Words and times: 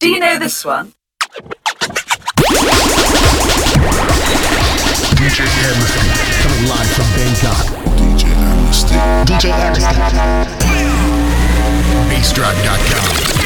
Do 0.00 0.08
you 0.08 0.18
know 0.18 0.38
this 0.38 0.64
one? 0.64 0.94
DJ 5.12 5.44
Amnesty, 5.44 6.08
coming 6.40 6.68
live 6.70 6.90
from 6.96 7.04
Bangkok. 7.14 7.66
DJ 7.98 8.24
Amnesty. 8.32 8.94
DJ 9.26 9.52
Amnesty. 9.52 10.00
BassDrive.com. 12.08 13.39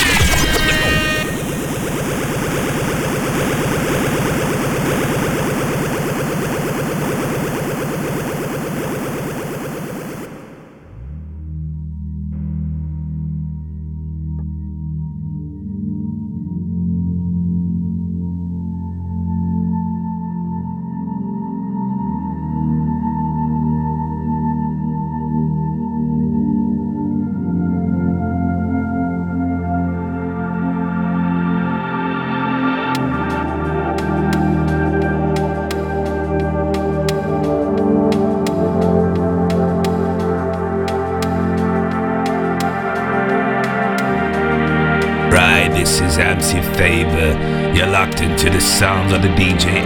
sounds 49.05 49.13
of 49.13 49.23
the 49.23 49.29
DJ 49.29 49.85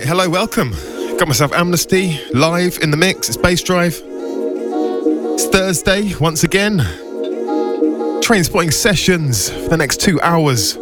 Right, 0.00 0.08
hello, 0.08 0.30
welcome. 0.30 0.70
Got 1.18 1.28
myself 1.28 1.52
Amnesty 1.52 2.18
live 2.32 2.78
in 2.80 2.90
the 2.90 2.96
mix. 2.96 3.28
It's 3.28 3.36
Bass 3.36 3.62
Drive. 3.62 4.00
It's 4.02 5.46
Thursday 5.48 6.14
once 6.14 6.42
again. 6.42 6.78
Train 8.22 8.42
spotting 8.42 8.70
sessions 8.70 9.50
for 9.50 9.68
the 9.68 9.76
next 9.76 10.00
two 10.00 10.18
hours. 10.22 10.78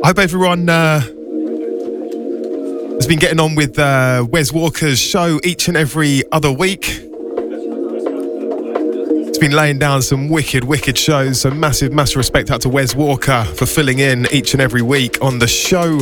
I 0.00 0.06
hope 0.06 0.18
everyone 0.20 0.68
uh, 0.68 1.02
has 3.06 3.12
been 3.12 3.20
getting 3.20 3.38
on 3.38 3.54
with 3.54 3.78
uh, 3.78 4.26
Wes 4.28 4.52
Walker's 4.52 4.98
show 4.98 5.38
each 5.44 5.68
and 5.68 5.76
every 5.76 6.24
other 6.32 6.50
week. 6.50 7.02
It's 9.28 9.38
been 9.38 9.52
laying 9.52 9.78
down 9.78 10.02
some 10.02 10.28
wicked, 10.28 10.64
wicked 10.64 10.98
shows. 10.98 11.40
So 11.40 11.52
massive, 11.52 11.92
massive 11.92 12.16
respect 12.16 12.50
out 12.50 12.62
to 12.62 12.68
Wes 12.68 12.96
Walker 12.96 13.44
for 13.44 13.64
filling 13.64 14.00
in 14.00 14.26
each 14.32 14.54
and 14.54 14.60
every 14.60 14.82
week 14.82 15.22
on 15.22 15.38
the 15.38 15.46
show. 15.46 16.00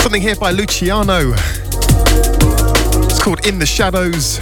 Something 0.00 0.22
here 0.22 0.34
by 0.34 0.50
Luciano. 0.50 1.34
It's 3.04 3.22
called 3.22 3.46
In 3.46 3.60
the 3.60 3.66
Shadows. 3.66 4.40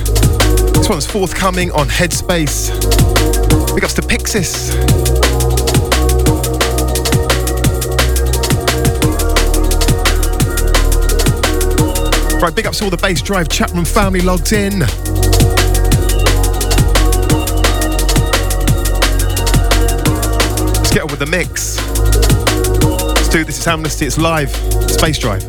This 0.85 0.91
one's 0.91 1.07
forthcoming 1.07 1.73
on 1.73 1.89
Headspace. 1.89 2.69
Big 3.75 3.85
ups 3.85 3.95
to 3.95 4.03
Pixis. 4.03 4.75
Right, 12.43 12.55
big 12.55 12.67
ups 12.67 12.81
to 12.81 12.85
all 12.85 12.91
the 12.91 12.99
Bass 12.99 13.23
Drive 13.23 13.49
chat 13.49 13.71
room 13.71 13.87
family 13.87 14.21
logged 14.21 14.53
in. 14.53 14.81
Let's 14.81 14.91
get 20.93 21.01
on 21.01 21.09
with 21.09 21.21
the 21.21 21.29
mix. 21.31 21.79
Let's 23.17 23.29
do 23.31 23.43
this. 23.43 23.57
It's 23.57 23.67
Amnesty. 23.67 24.05
It's 24.05 24.19
live. 24.19 24.55
Space 24.91 25.17
Drive. 25.17 25.45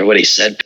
Hear 0.00 0.06
what 0.06 0.16
he 0.16 0.24
said? 0.24 0.62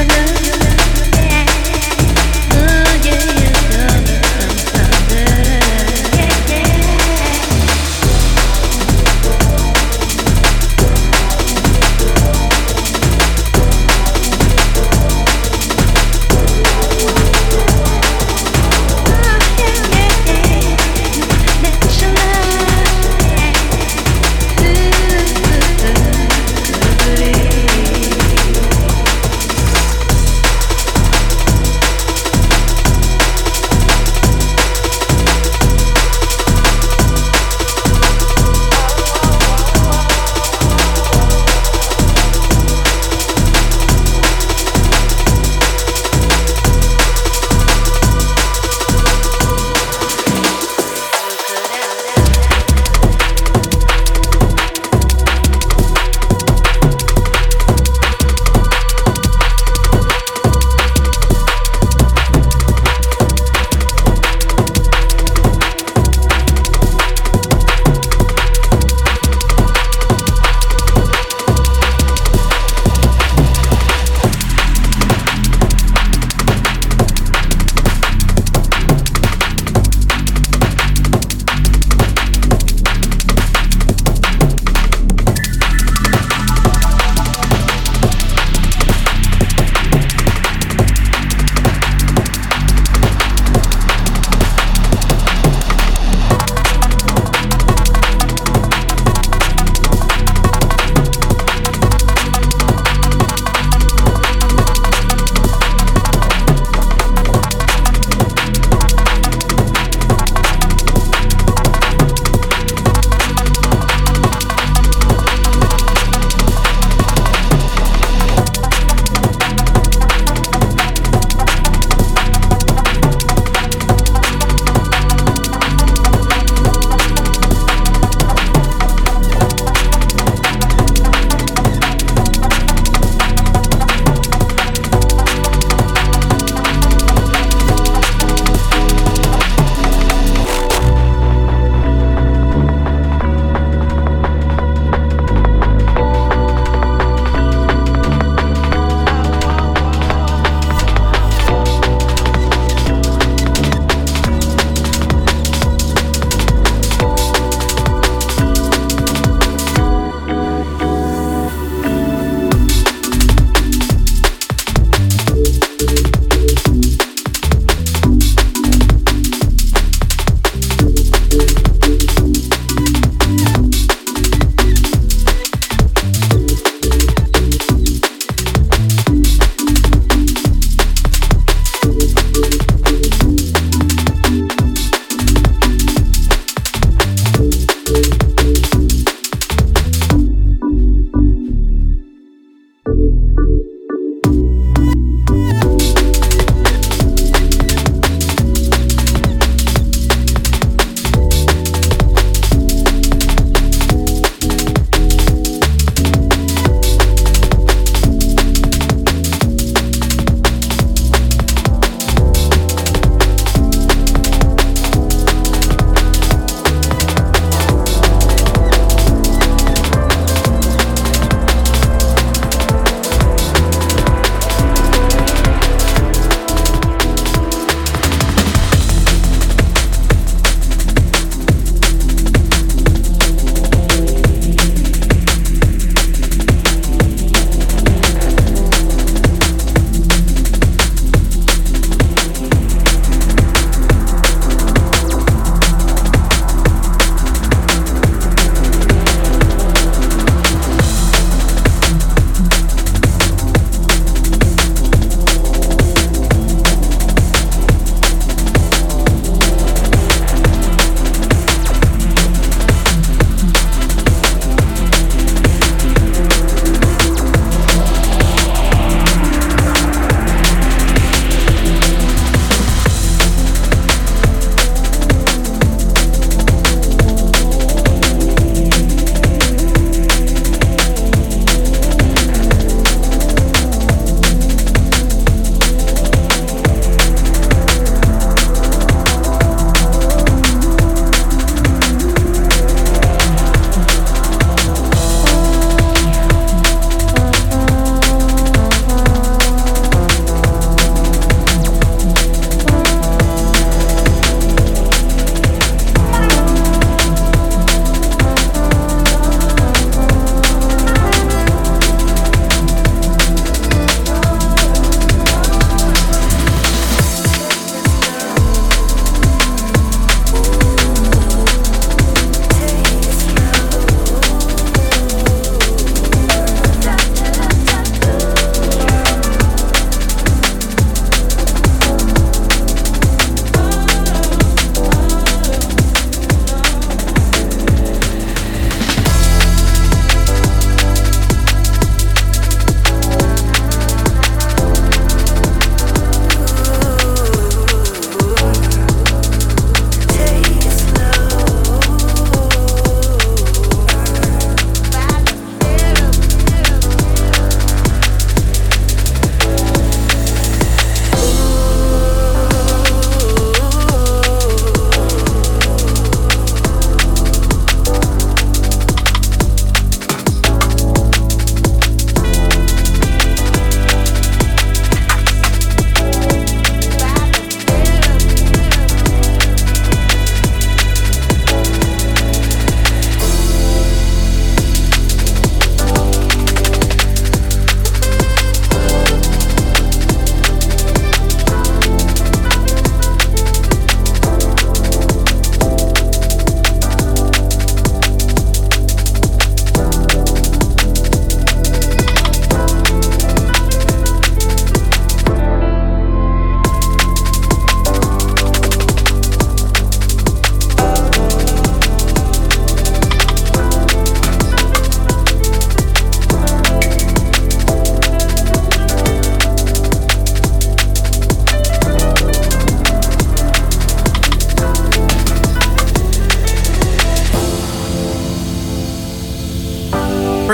your 0.00 0.16
love. 0.16 0.29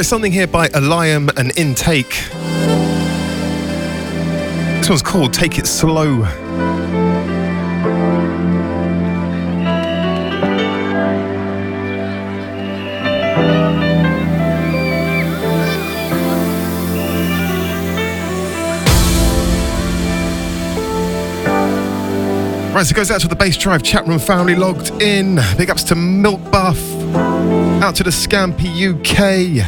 There's 0.06 0.10
something 0.12 0.30
here 0.30 0.46
by 0.46 0.68
Aleyum 0.68 1.30
and 1.36 1.50
Intake. 1.58 2.06
This 4.78 4.88
one's 4.88 5.02
called 5.02 5.34
Take 5.34 5.58
It 5.58 5.66
Slow. 5.66 6.20
Right, 22.70 22.86
so 22.86 22.92
it 22.92 22.94
goes 22.94 23.10
out 23.10 23.20
to 23.22 23.26
the 23.26 23.34
Bass 23.34 23.56
Drive 23.56 23.82
chat 23.82 24.06
room 24.06 24.20
family 24.20 24.54
logged 24.54 25.02
in. 25.02 25.40
Big 25.56 25.68
ups 25.68 25.82
to 25.82 25.96
Milk 25.96 26.48
Buff. 26.52 26.95
Out 27.82 27.94
to 27.96 28.02
the 28.02 28.10
Scampy 28.10 28.70
UK. 28.90 29.62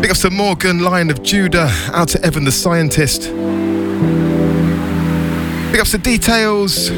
Big 0.00 0.10
ups 0.10 0.20
to 0.22 0.30
Morgan, 0.30 0.80
Lion 0.80 1.10
of 1.10 1.22
Judah. 1.22 1.70
Out 1.92 2.08
to 2.08 2.22
Evan 2.24 2.44
the 2.44 2.52
Scientist. 2.52 3.30
Big 5.72 5.80
ups 5.80 5.92
to 5.92 5.98
Details. 5.98 6.90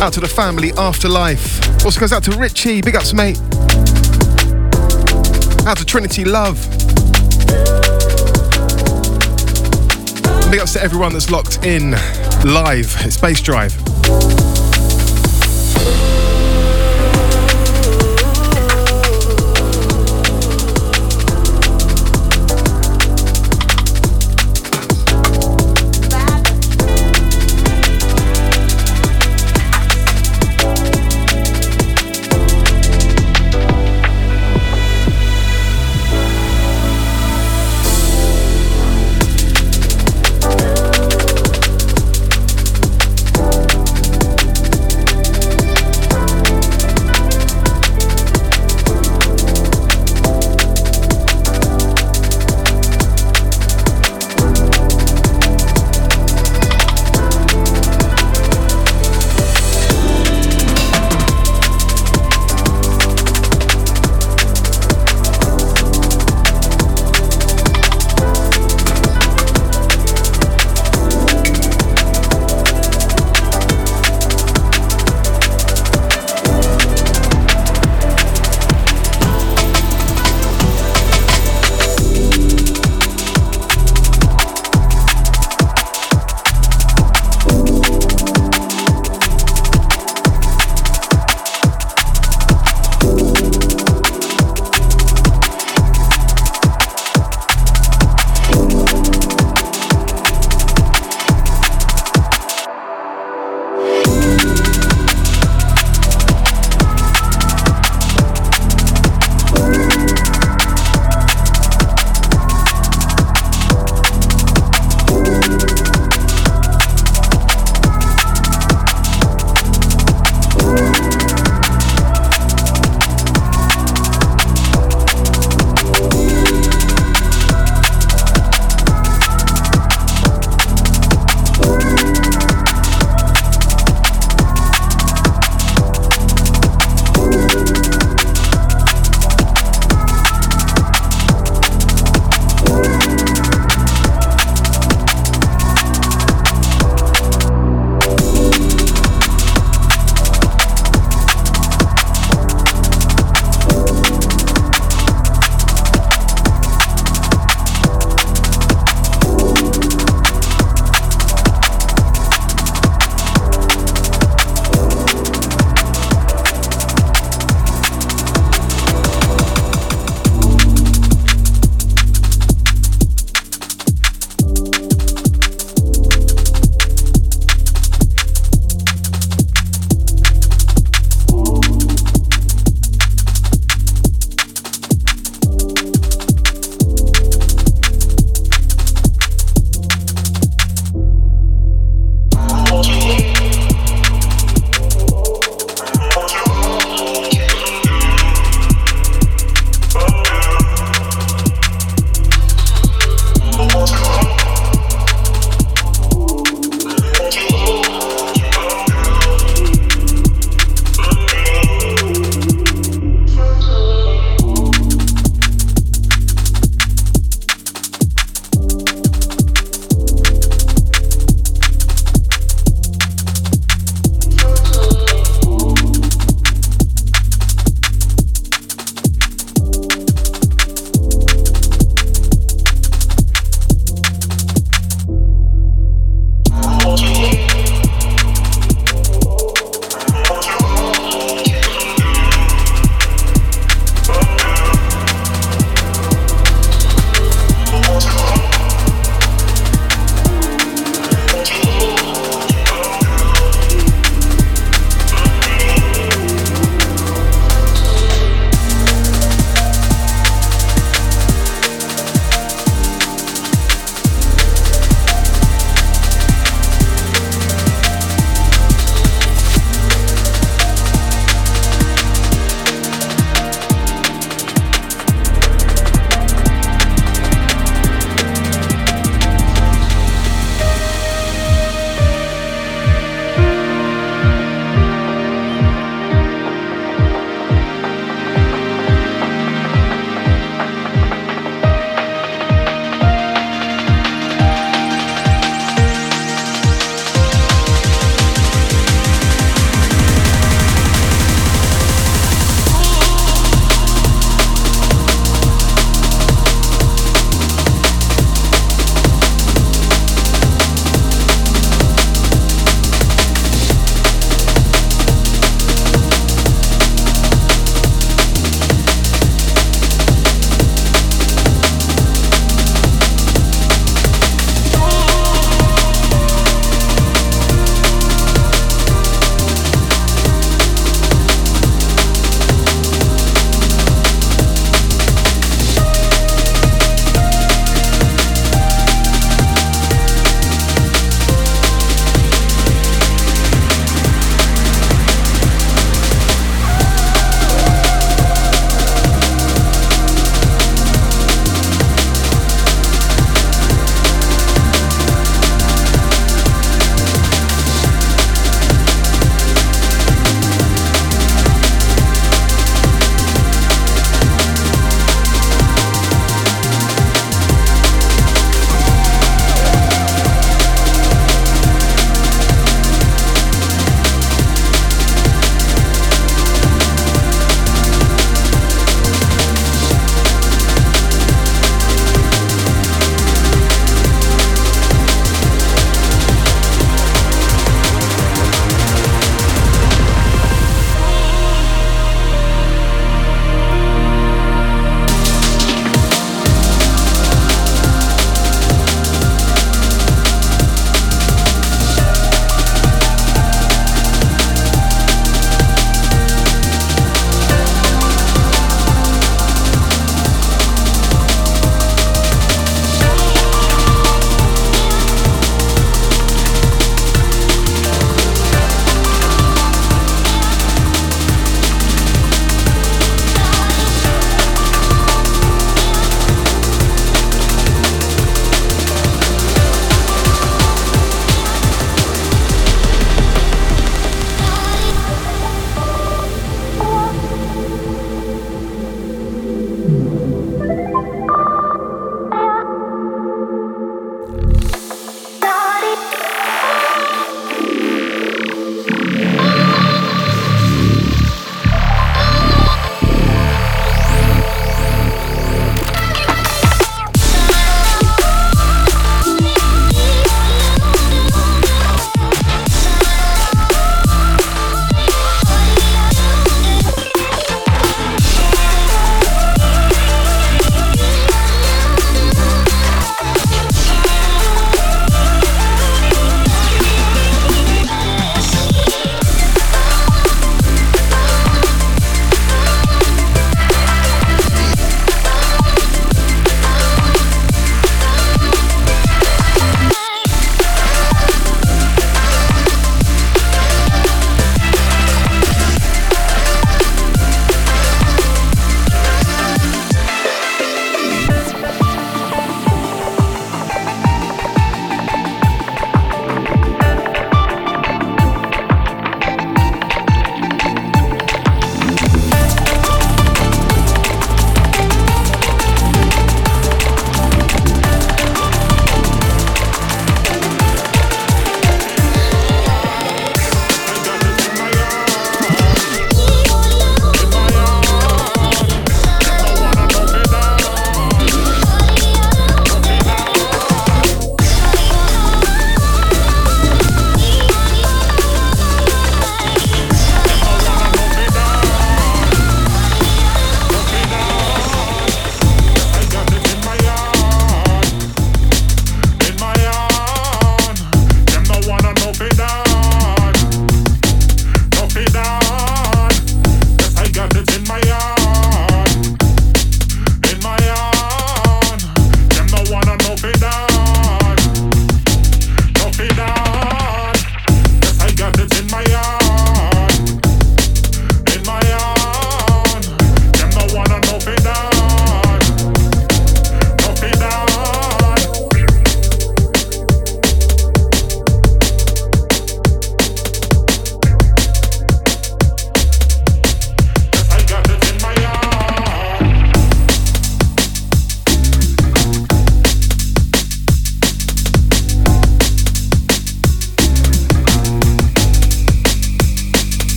Out 0.00 0.12
to 0.14 0.20
the 0.20 0.28
family 0.28 0.72
Afterlife. 0.78 1.84
Also 1.84 2.00
goes 2.00 2.12
out 2.12 2.24
to 2.24 2.30
Richie. 2.32 2.80
Big 2.80 2.96
ups, 2.96 3.12
mate. 3.12 3.38
Out 5.66 5.76
to 5.76 5.84
Trinity 5.84 6.24
Love. 6.24 6.58
Big 10.52 10.60
ups 10.60 10.74
to 10.74 10.82
everyone 10.82 11.14
that's 11.14 11.30
locked 11.30 11.64
in 11.64 11.92
live. 12.44 12.94
It's 13.06 13.16
Bassdrive. 13.16 14.31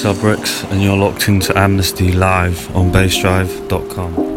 Is 0.00 0.64
and 0.70 0.80
you're 0.80 0.96
locked 0.96 1.28
into 1.28 1.52
Amnesty 1.58 2.12
Live 2.12 2.74
on 2.74 2.90
bassdrive.com. 2.90 4.29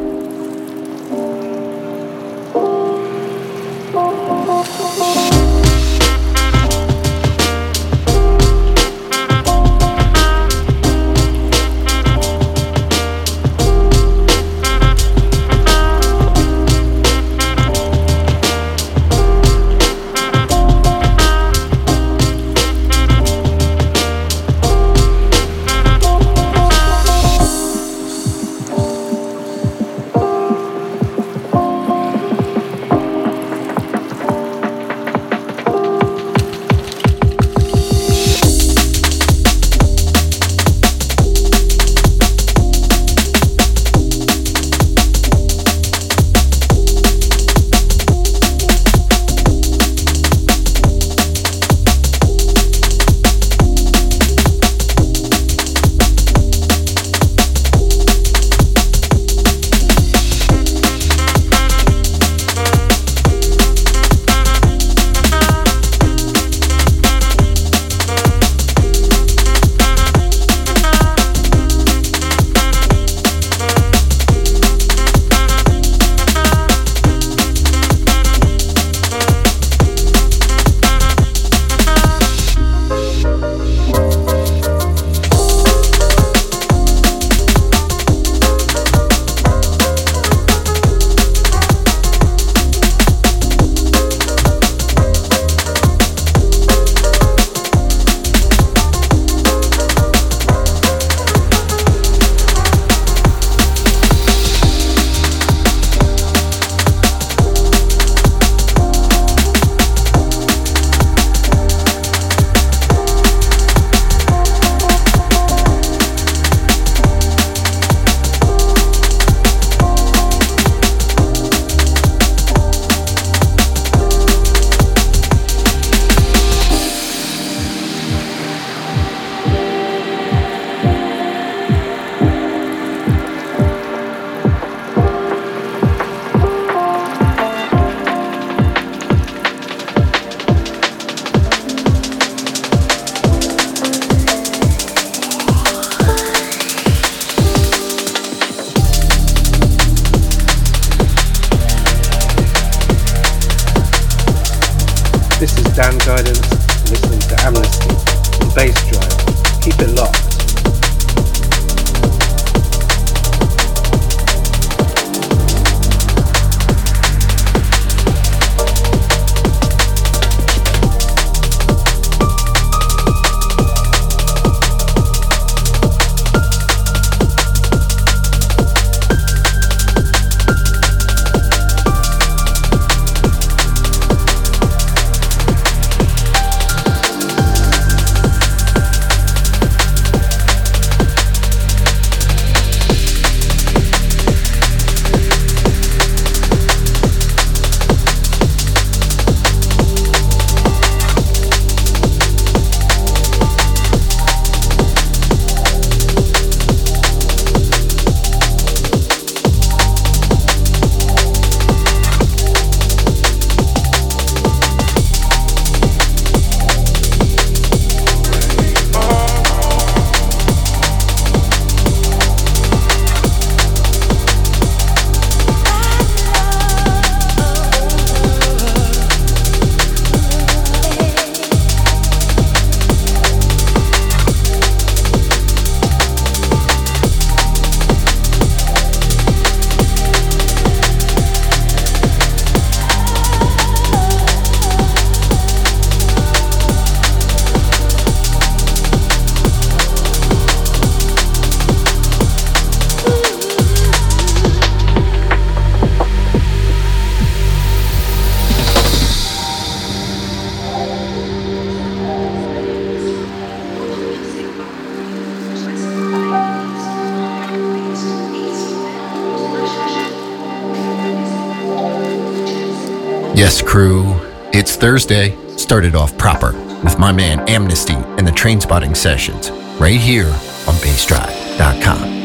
Thursday. 274.83 275.33
Started 275.55 275.95
off 275.95 276.17
proper 276.17 276.51
with 276.83 276.99
my 276.99 277.09
man 277.09 277.39
Amnesty 277.47 277.93
and 277.93 278.27
the 278.27 278.31
train 278.33 278.59
spotting 278.59 278.93
sessions 278.93 279.49
right 279.79 279.97
here 279.97 280.27
on 280.27 280.75
bassdrive.com. 280.83 282.22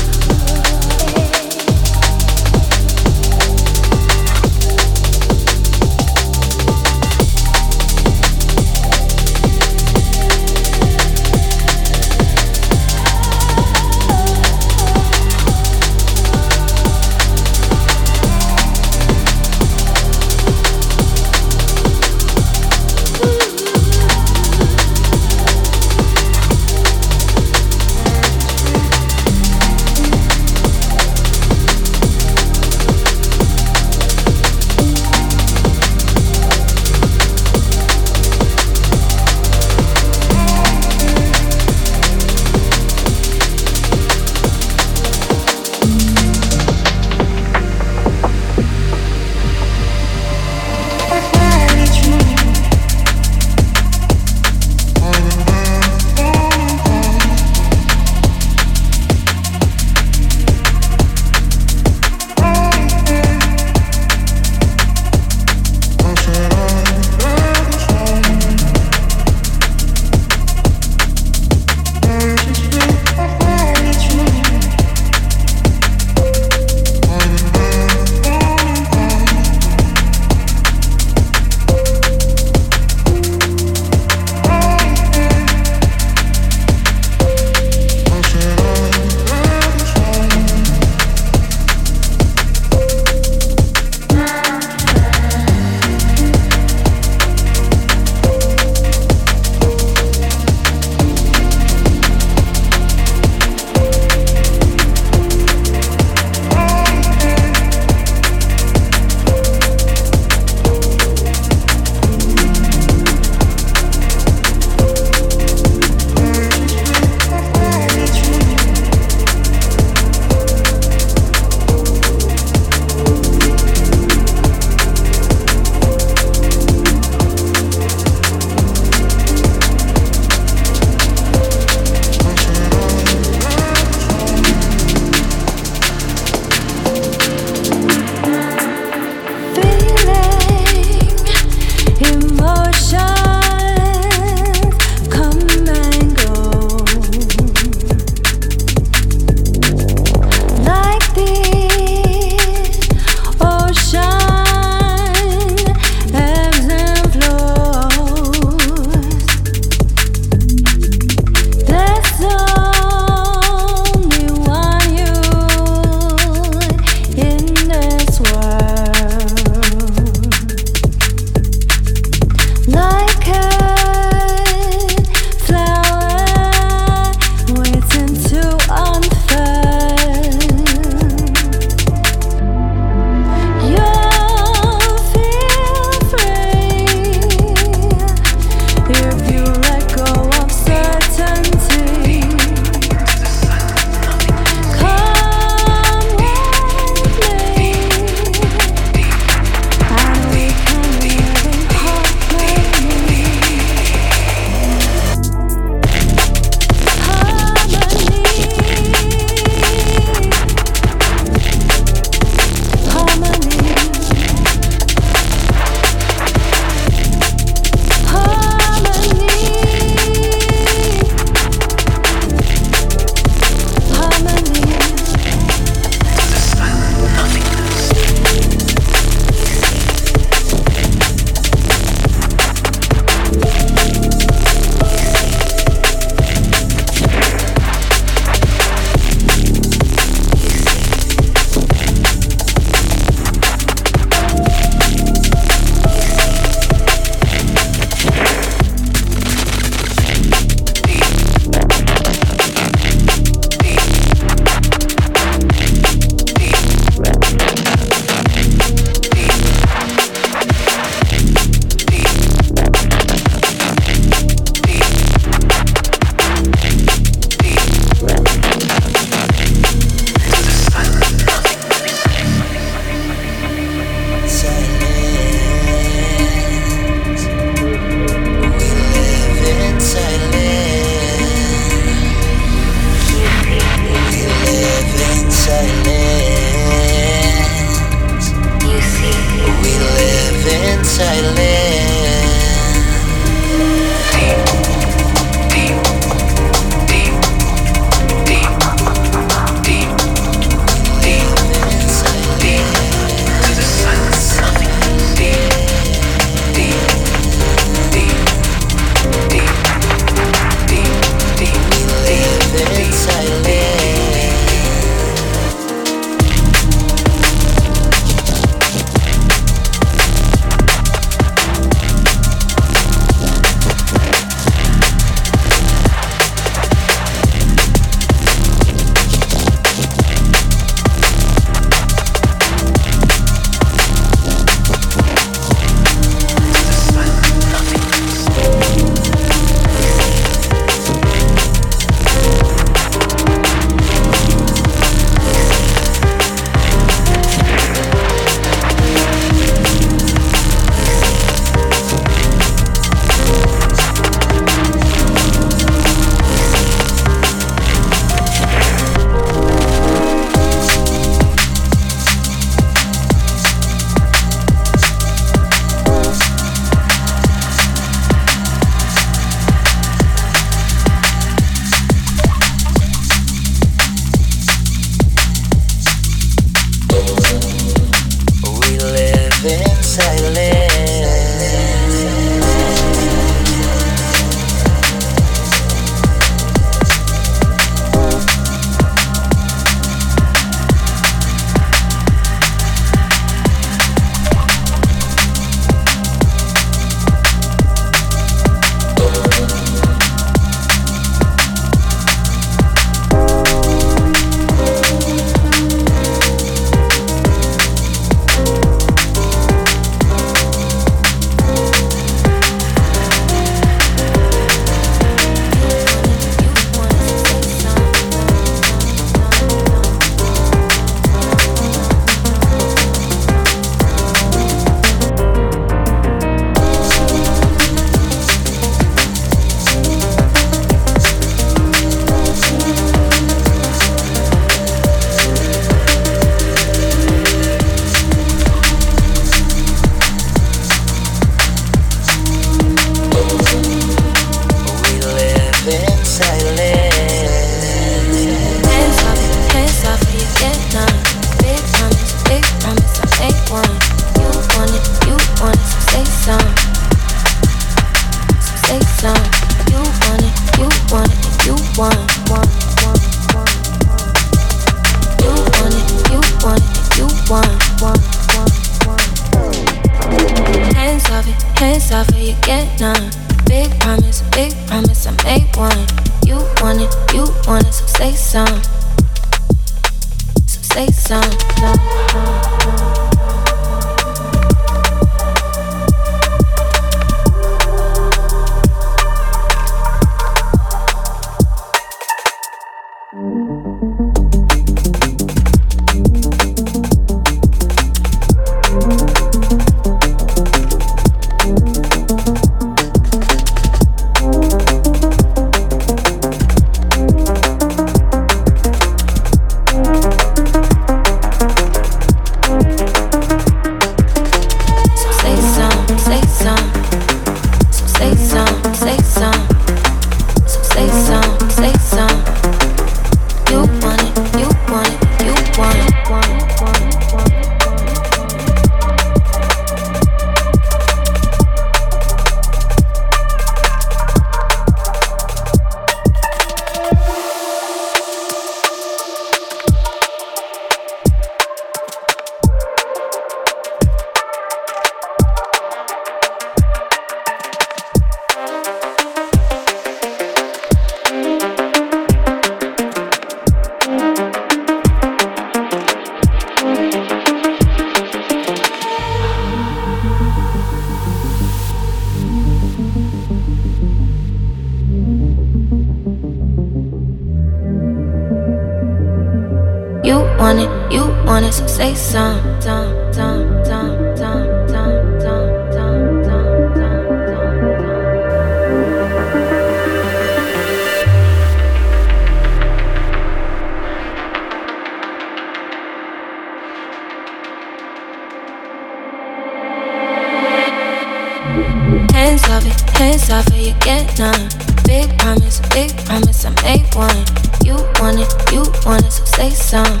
Hands 592.12 592.42
off 592.48 592.66
it, 592.66 592.80
hands 592.96 593.30
off 593.30 593.46
it, 593.48 593.68
you 593.68 593.74
get 593.80 594.18
none. 594.18 594.48
Big 594.84 595.18
promise, 595.18 595.60
big 595.70 595.96
promise, 596.06 596.44
I 596.44 596.50
made 596.62 596.86
one. 596.94 597.24
You 597.64 597.74
want 598.00 598.20
it, 598.20 598.30
you 598.52 598.62
want 598.84 599.04
it, 599.04 599.12
so 599.12 599.24
say 599.24 599.50
some. 599.50 600.00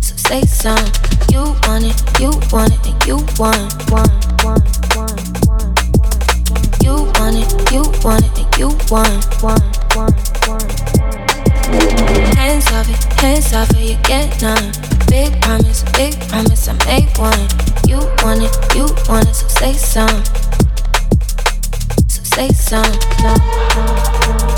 So 0.00 0.16
say 0.16 0.42
some. 0.42 0.86
You 1.30 1.54
want 1.66 1.84
it, 1.84 2.20
you 2.20 2.30
want 2.52 2.72
it, 2.72 2.86
and 2.86 3.06
you 3.06 3.16
want, 3.38 3.90
want, 3.90 4.10
want, 4.44 4.64
want, 4.94 5.20
want, 5.44 5.46
want. 5.46 6.82
You 6.82 6.94
want 7.18 7.36
it, 7.36 7.72
you 7.72 7.82
want 8.02 8.24
it, 8.24 8.38
and 8.38 8.58
you 8.58 8.68
want, 8.90 9.42
want, 9.42 9.96
want, 9.96 10.14
want. 10.46 10.70
Hands 12.36 12.66
off 12.72 12.88
it, 12.88 13.20
hands 13.20 13.52
off 13.52 13.70
it, 13.70 13.80
you 13.80 13.96
get 14.04 14.40
none. 14.40 14.93
Big 15.14 15.40
promise, 15.42 15.84
big 15.92 16.12
promise, 16.28 16.66
I 16.66 16.72
made 16.86 17.16
one. 17.18 17.38
You 17.86 17.98
want 18.24 18.42
it, 18.42 18.74
you 18.74 18.86
want 19.08 19.28
it, 19.28 19.34
so 19.36 19.46
say 19.46 19.72
some. 19.72 20.24
So 22.08 22.24
say 22.24 22.48
some. 22.48 22.82
some, 22.82 23.38
some, 23.70 24.38
some. 24.40 24.53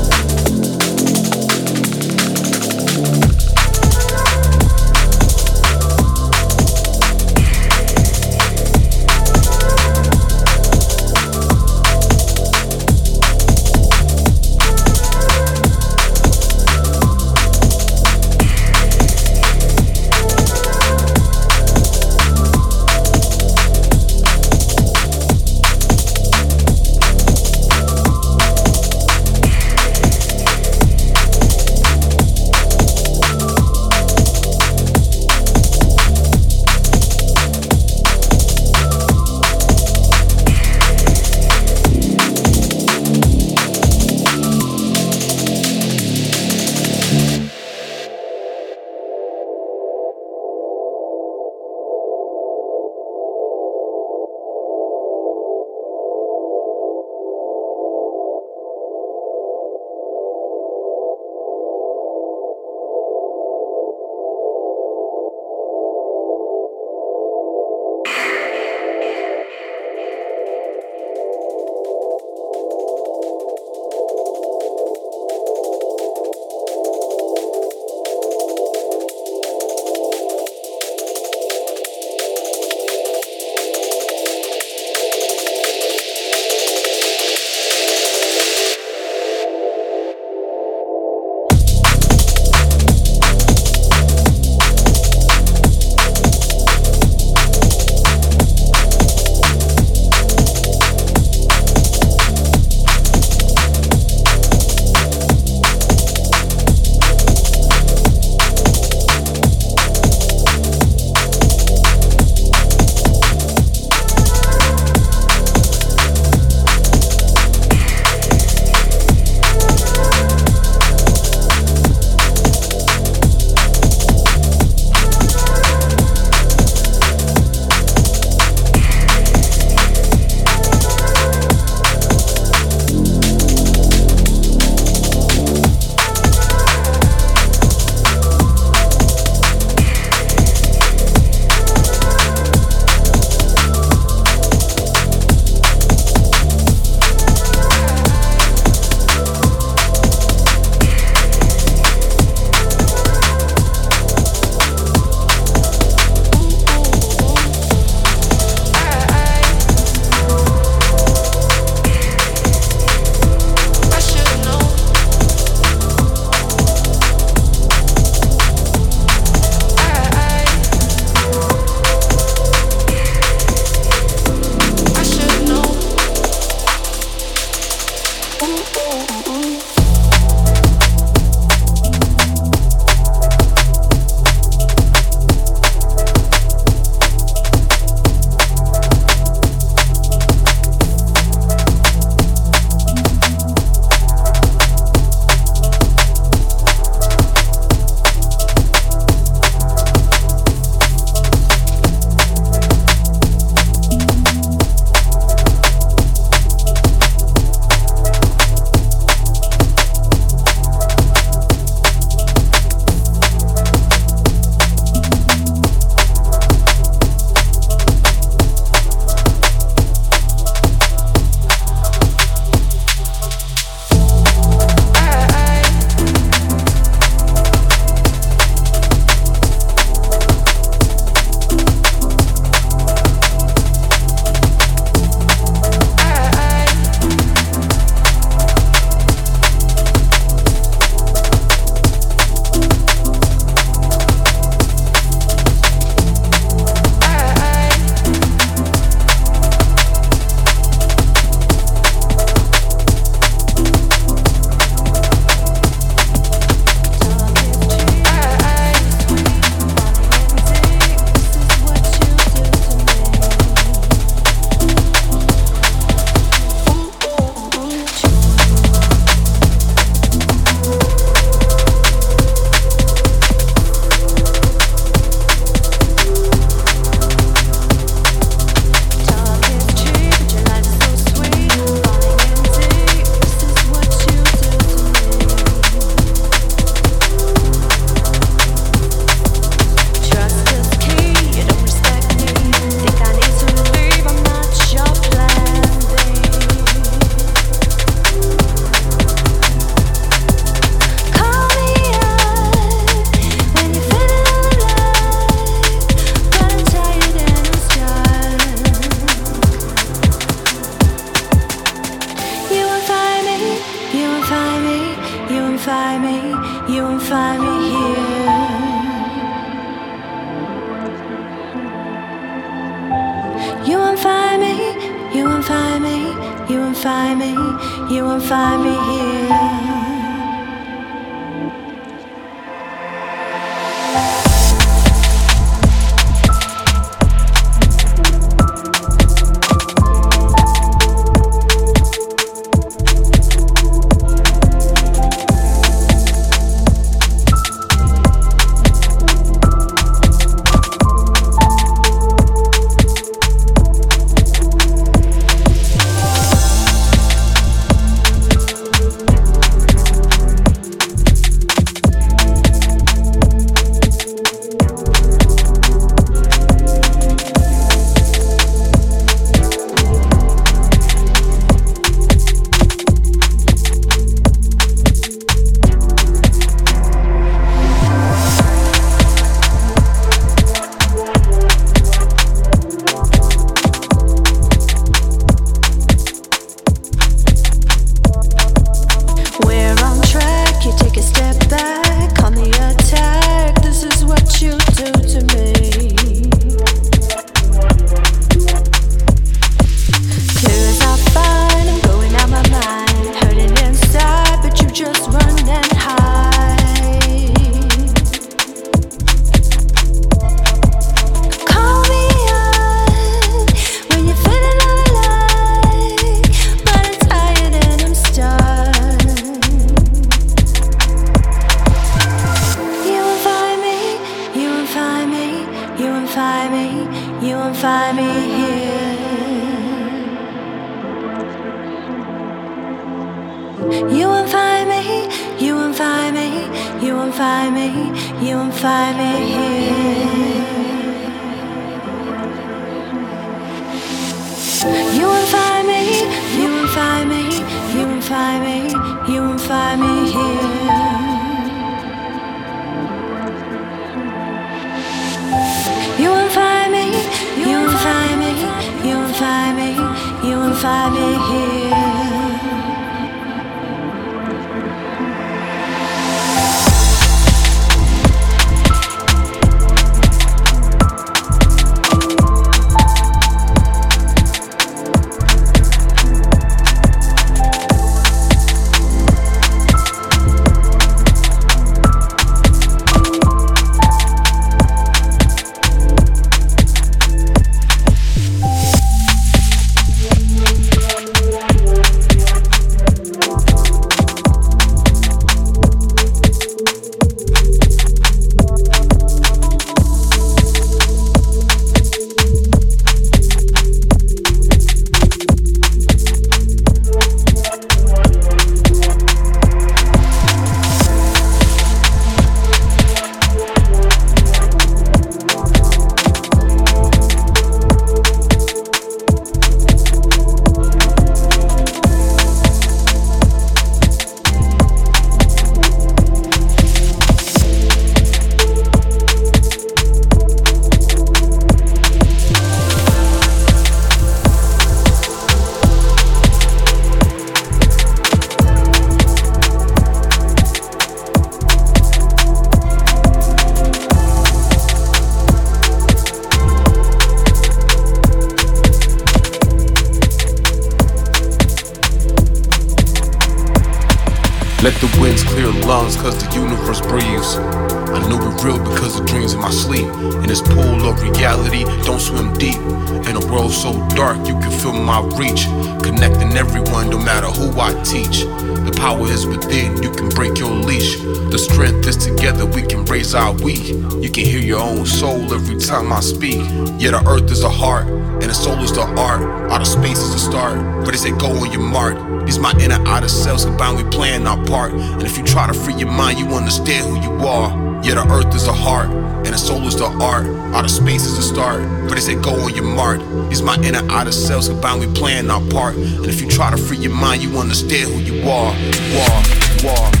My 593.51 593.61
inner 593.65 593.85
outer 593.91 594.13
selves 594.13 594.47
combined, 594.47 594.79
we 594.79 594.87
playing 594.93 595.29
our 595.29 595.41
part. 595.49 595.75
And 595.75 596.05
if 596.05 596.21
you 596.21 596.29
try 596.29 596.51
to 596.51 596.55
free 596.55 596.77
your 596.77 596.93
mind, 596.93 597.21
you 597.21 597.37
understand 597.37 597.91
who 597.91 597.99
you 597.99 598.21
are. 598.29 598.55
You 598.55 598.99
are, 598.99 599.61
you 599.61 599.67
are. 599.67 600.00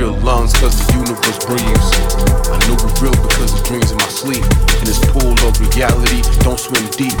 Clear 0.00 0.10
lungs, 0.24 0.52
cause 0.54 0.72
the 0.80 0.92
universe 0.96 1.38
breathes. 1.44 1.88
I 2.48 2.56
know 2.64 2.76
we're 2.80 2.96
real 3.04 3.16
because 3.20 3.52
the 3.52 3.60
dreams 3.68 3.92
in 3.92 3.98
my 3.98 4.08
sleep. 4.08 4.44
In 4.80 4.84
this 4.88 5.00
pool 5.12 5.36
of 5.44 5.52
reality, 5.60 6.24
don't 6.40 6.58
swim 6.58 6.88
deep. 6.96 7.16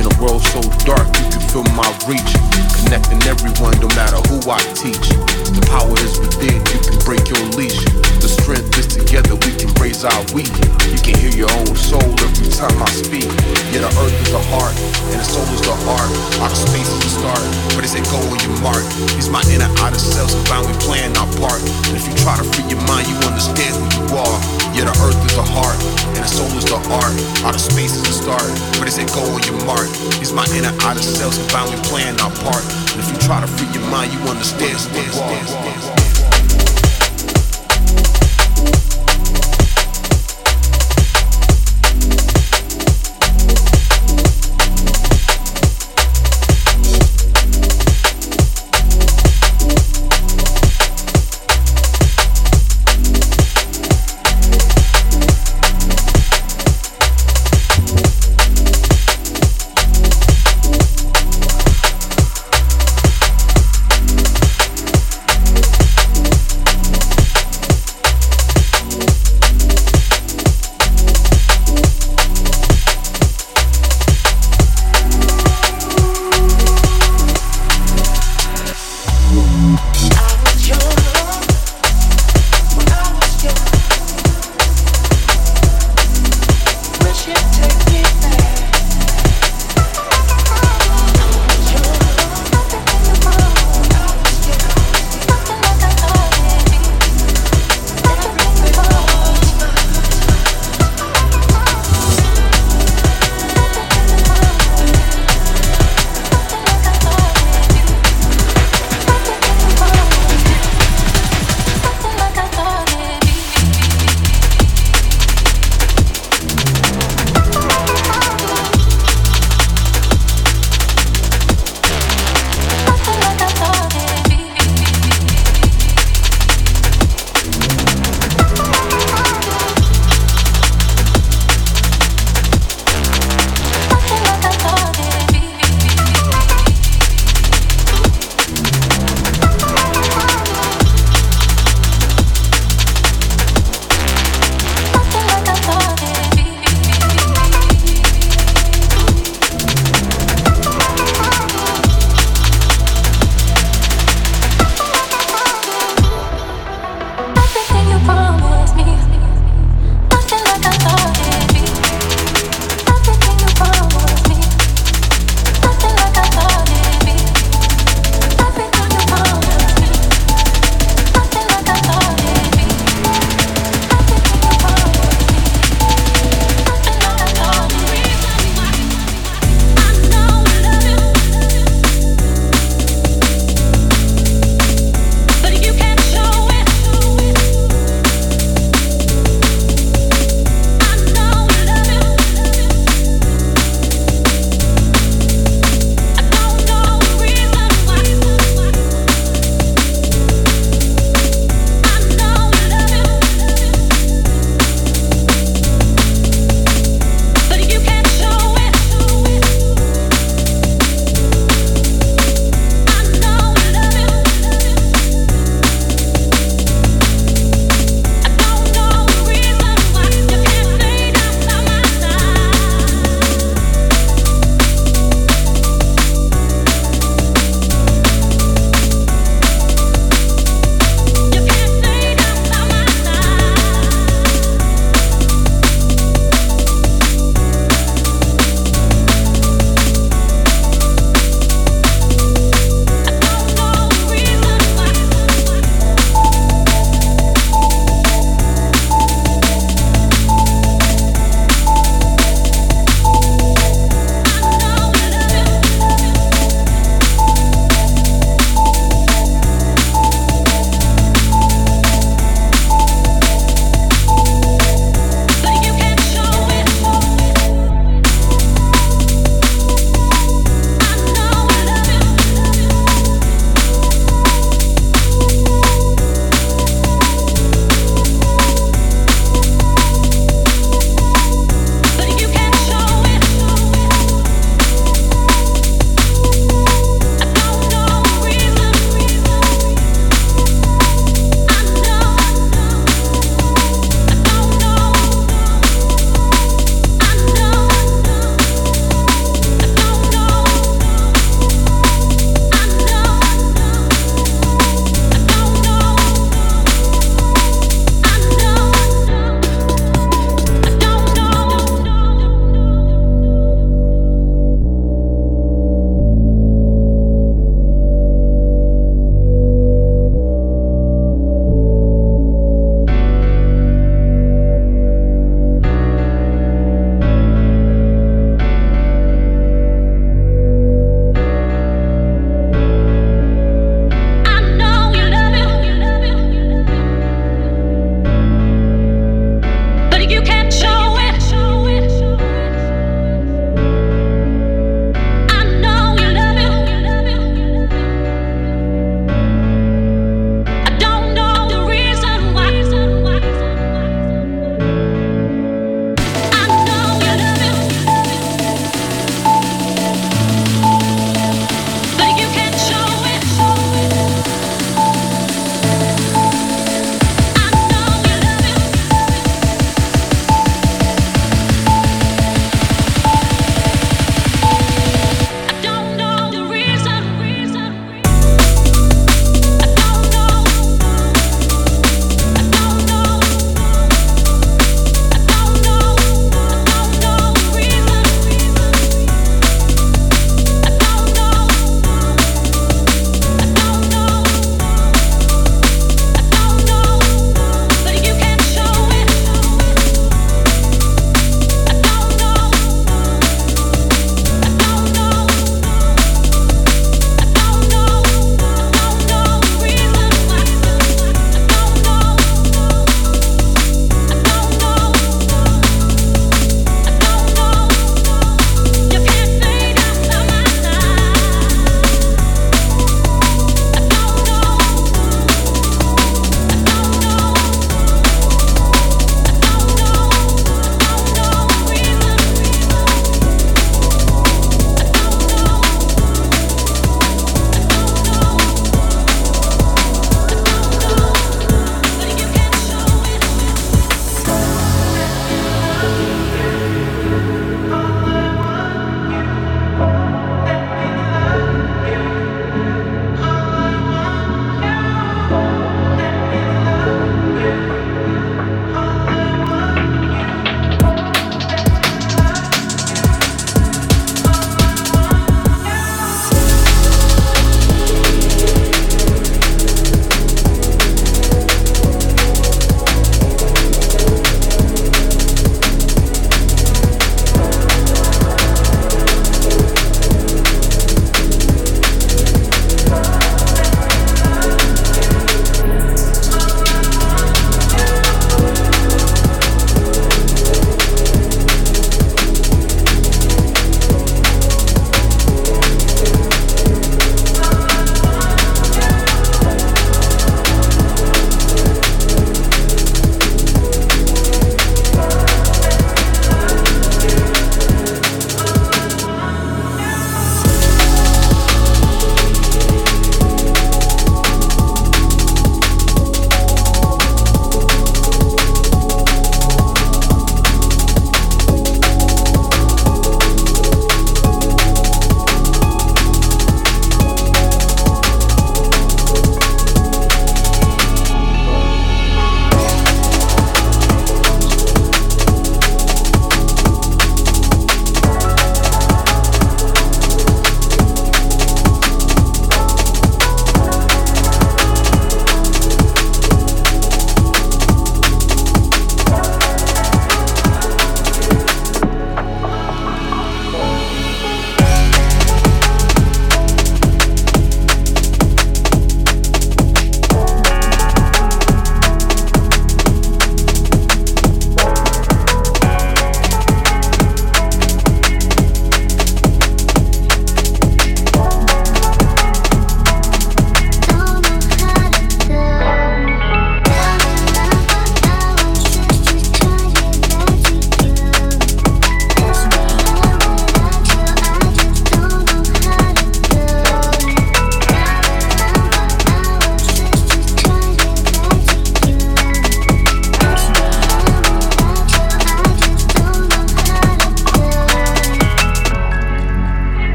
In 0.00 0.08
a 0.08 0.14
world 0.16 0.40
so 0.40 0.64
dark, 0.88 1.04
you 1.20 1.28
can 1.28 1.42
feel 1.52 1.66
my 1.76 1.88
reach. 2.08 2.32
Connecting 2.80 3.20
everyone, 3.28 3.76
no 3.84 3.88
matter 3.92 4.16
who 4.32 4.40
I 4.48 4.60
teach. 4.72 5.12
The 5.52 5.60
power 5.68 5.92
is 6.00 6.16
within, 6.24 6.56
you 6.72 6.80
can 6.80 6.96
break 7.04 7.28
your 7.28 7.42
leash. 7.52 7.84
The 8.24 8.30
strength 8.32 8.72
is 8.80 8.88
together, 8.88 9.36
we 9.44 9.52
can 9.52 9.68
raise 9.76 10.00
our 10.04 10.22
weak. 10.32 10.52
You 10.88 11.00
can 11.04 11.20
hear 11.20 11.32
your 11.36 11.52
own 11.52 11.76
soul 11.76 12.08
every 12.24 12.48
time 12.48 12.80
I 12.80 12.88
speak. 12.96 13.28
Yeah, 13.76 13.84
the 13.84 13.92
earth 13.92 14.16
is 14.24 14.32
the 14.32 14.40
heart, 14.48 14.72
and 15.12 15.20
the 15.20 15.26
soul 15.26 15.44
is 15.52 15.60
the 15.60 15.76
art. 15.84 16.10
Outer 16.40 16.56
space 16.56 16.88
is 16.88 17.00
the 17.04 17.12
start, 17.20 17.44
but 17.76 17.84
it's 17.84 17.92
a 17.92 18.02
goal 18.08 18.24
on 18.24 18.40
your 18.40 18.56
mark. 18.64 18.84
These 19.20 19.28
my 19.28 19.44
inner 19.52 19.68
outer 19.84 20.00
selves 20.00 20.32
combined, 20.32 20.72
we 20.72 20.74
playing 20.80 21.12
our 21.20 21.28
part. 21.36 21.60
And 21.88 21.94
if 21.98 22.08
you 22.08 22.14
try 22.22 22.38
to 22.38 22.44
free 22.54 22.64
your 22.70 22.80
mind, 22.86 23.08
you 23.10 23.18
understand 23.26 23.74
who 23.74 23.86
you 23.98 24.04
are. 24.14 24.38
Yeah, 24.78 24.86
the 24.86 24.94
earth 25.02 25.18
is 25.26 25.34
the 25.34 25.42
heart, 25.42 25.74
and 26.14 26.22
the 26.22 26.30
soul 26.30 26.46
is 26.54 26.64
the 26.64 26.78
art. 26.94 27.12
Outer 27.42 27.58
space 27.58 27.98
is 27.98 28.02
the 28.06 28.14
start, 28.14 28.46
but 28.78 28.86
they 28.86 28.94
say 28.94 29.06
go 29.10 29.26
on 29.34 29.42
your 29.42 29.58
mark. 29.66 29.90
These 30.22 30.32
my 30.32 30.46
inner 30.54 30.72
outer 30.86 31.02
selves 31.02 31.38
combined, 31.38 31.74
we 31.74 31.76
playing 31.90 32.14
our 32.22 32.30
part. 32.46 32.62
And 32.94 33.02
if 33.02 33.10
you 33.10 33.18
try 33.18 33.40
to 33.40 33.50
free 33.50 33.66
your 33.74 33.86
mind, 33.90 34.14
you 34.14 34.20
understand 34.30 34.78
who 34.78 35.02
you 35.02 35.14
are. 35.18 36.21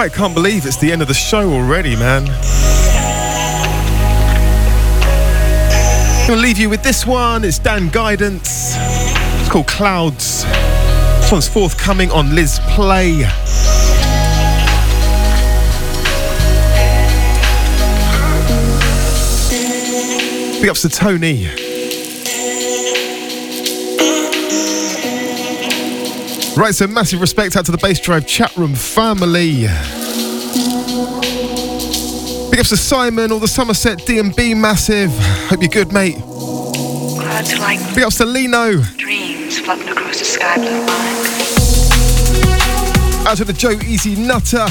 Right, 0.00 0.10
can't 0.10 0.32
believe 0.32 0.64
it's 0.64 0.78
the 0.78 0.90
end 0.90 1.02
of 1.02 1.08
the 1.08 1.12
show 1.12 1.52
already, 1.52 1.94
man. 1.94 2.24
Gonna 6.26 6.40
leave 6.40 6.56
you 6.56 6.70
with 6.70 6.82
this 6.82 7.06
one. 7.06 7.44
It's 7.44 7.58
Dan 7.58 7.90
Guidance. 7.90 8.76
It's 8.78 9.50
called 9.50 9.66
Clouds. 9.66 10.44
This 10.44 11.30
one's 11.30 11.48
forthcoming 11.48 12.10
on 12.12 12.34
Liz 12.34 12.60
Play. 12.70 13.16
Big 20.62 20.70
ups 20.70 20.80
to 20.80 20.88
Tony. 20.88 21.69
Right, 26.60 26.74
so 26.74 26.86
massive 26.86 27.22
respect 27.22 27.56
out 27.56 27.64
to 27.64 27.72
the 27.72 27.78
Bassdrive 27.78 28.26
chat 28.26 28.54
room 28.54 28.74
family. 28.74 29.62
Big 32.50 32.60
ups 32.60 32.68
to 32.68 32.76
Simon, 32.76 33.32
all 33.32 33.38
the 33.38 33.48
Somerset 33.48 34.04
D&B 34.04 34.52
massive. 34.52 35.10
Hope 35.48 35.62
you're 35.62 35.70
good, 35.70 35.90
mate. 35.90 36.16
Clouds 36.16 37.58
like 37.58 37.78
Big 37.94 38.04
ups 38.04 38.18
to 38.18 38.26
Lino. 38.26 38.82
dreams 38.98 39.58
floating 39.58 39.88
across 39.88 40.18
the 40.18 40.26
sky 40.26 40.56
blue 40.56 40.68
line. 40.68 40.86
Out 43.26 43.38
to 43.38 43.46
the 43.46 43.54
Joe 43.54 43.80
Easy 43.86 44.14
Nutter. 44.14 44.66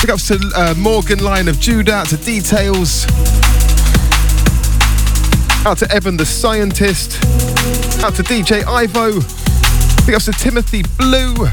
Big 0.00 0.10
ups 0.10 0.26
to 0.26 0.40
uh, 0.56 0.74
Morgan 0.76 1.22
Lion 1.22 1.46
of 1.46 1.60
Judah. 1.60 1.98
Out 1.98 2.08
to 2.08 2.16
Details. 2.16 3.06
Out 5.64 5.78
to 5.78 5.88
Evan 5.92 6.16
the 6.16 6.26
Scientist. 6.26 7.24
Out 8.02 8.16
to 8.16 8.24
DJ 8.24 8.64
Ivo. 8.64 9.41
Big 10.04 10.16
ups 10.16 10.24
to 10.24 10.32
Timothy 10.32 10.82
Blue. 10.98 11.46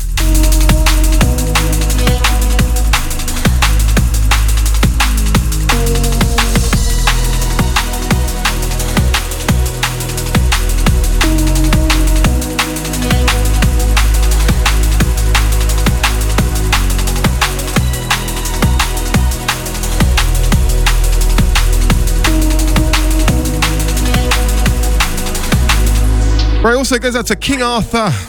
Right, 26.61 26.76
also 26.76 26.97
goes 26.99 27.15
out 27.15 27.27
to 27.27 27.35
King 27.35 27.61
Arthur. 27.61 28.28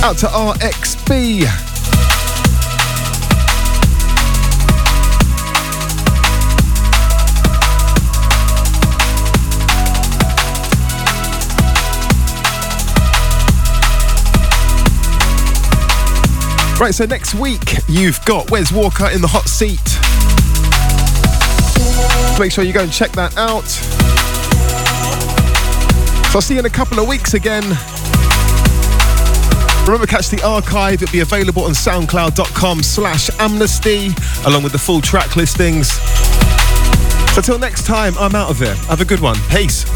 Out 0.00 0.16
to 0.18 0.26
RXB. 0.26 1.42
Right, 16.80 16.94
so 16.94 17.06
next 17.06 17.34
week 17.34 17.60
you've 17.88 18.24
got 18.24 18.50
Wes 18.52 18.70
Walker 18.70 19.08
in 19.10 19.20
the 19.20 19.26
hot 19.26 19.48
seat. 19.48 19.80
Make 22.38 22.52
sure 22.52 22.62
you 22.62 22.72
go 22.72 22.82
and 22.82 22.92
check 22.92 23.10
that 23.12 23.36
out. 23.36 23.66
So 26.30 26.38
I'll 26.38 26.40
see 26.40 26.54
you 26.54 26.60
in 26.60 26.66
a 26.66 26.70
couple 26.70 27.00
of 27.00 27.08
weeks 27.08 27.34
again. 27.34 27.64
Remember, 29.88 30.06
catch 30.06 30.28
the 30.28 30.42
archive. 30.44 31.02
It'll 31.02 31.10
be 31.10 31.20
available 31.20 31.64
on 31.64 31.70
soundcloud.com 31.70 32.82
slash 32.82 33.30
amnesty, 33.38 34.10
along 34.44 34.62
with 34.62 34.72
the 34.72 34.78
full 34.78 35.00
track 35.00 35.34
listings. 35.34 35.92
So 37.32 37.38
until 37.38 37.58
next 37.58 37.86
time, 37.86 38.12
I'm 38.18 38.34
out 38.34 38.50
of 38.50 38.58
here. 38.58 38.74
Have 38.88 39.00
a 39.00 39.06
good 39.06 39.20
one. 39.20 39.36
Peace. 39.48 39.86